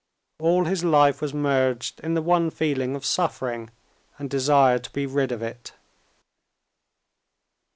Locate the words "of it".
5.31-5.73